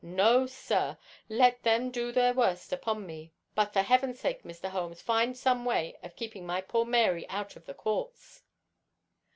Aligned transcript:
No, 0.03 0.47
sir; 0.47 0.97
let 1.29 1.61
them 1.61 1.91
do 1.91 2.11
their 2.11 2.33
worst 2.33 2.73
upon 2.73 3.05
me, 3.05 3.33
but 3.53 3.71
for 3.71 3.83
Heaven's 3.83 4.19
sake, 4.19 4.41
Mr. 4.41 4.67
Holmes, 4.67 4.99
find 4.99 5.37
some 5.37 5.63
way 5.63 5.95
of 6.01 6.15
keeping 6.15 6.43
my 6.43 6.59
poor 6.59 6.85
Mary 6.85 7.29
out 7.29 7.55
of 7.55 7.67
the 7.67 7.75
courts." 7.75 8.41